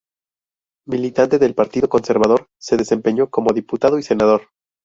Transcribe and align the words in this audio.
Militante 0.87 1.37
del 1.37 1.53
Partido 1.53 1.87
Conservador, 1.87 2.47
se 2.59 2.75
desempeñó 2.75 3.29
como 3.29 3.53
diputado 3.53 3.99
y 3.99 4.01
senador. 4.01 4.47